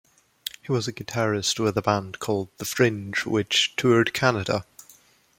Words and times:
He 0.65 0.71
was 0.71 0.87
a 0.87 0.91
guitarist 0.91 1.59
with 1.59 1.77
a 1.77 1.81
band 1.83 2.17
called 2.17 2.49
"The 2.57 2.65
Fringe", 2.65 3.23
which 3.27 3.75
toured 3.75 4.15
Canada. 4.15 4.65